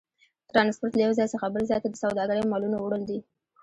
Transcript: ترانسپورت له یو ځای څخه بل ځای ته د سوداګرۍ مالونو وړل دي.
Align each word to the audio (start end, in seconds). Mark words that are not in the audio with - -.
ترانسپورت 0.49 0.93
له 0.95 1.03
یو 1.05 1.13
ځای 1.17 1.27
څخه 1.33 1.45
بل 1.53 1.63
ځای 1.69 1.79
ته 1.83 1.87
د 1.91 1.95
سوداګرۍ 2.03 2.43
مالونو 2.45 2.77
وړل 2.79 3.03
دي. 3.09 3.19